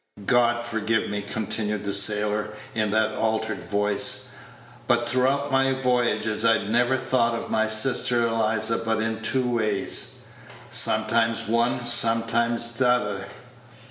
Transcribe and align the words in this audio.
"God 0.25 0.59
forgive 0.65 1.11
me," 1.11 1.21
continued 1.21 1.83
the 1.83 1.93
sailor, 1.93 2.55
in 2.73 2.89
that 2.89 3.13
altered 3.13 3.65
voice; 3.69 4.29
"but 4.87 5.07
throughout 5.07 5.51
my 5.51 5.73
voyages 5.73 6.43
I'd 6.43 6.71
never 6.71 6.97
thought 6.97 7.35
of 7.35 7.51
my 7.51 7.67
sister 7.67 8.25
Eliza 8.25 8.79
but 8.79 8.99
in 8.99 9.21
two 9.21 9.47
ways 9.47 10.25
sometimes 10.71 11.47
one, 11.47 11.85
sometimes 11.85 12.73
t'other. 12.75 13.27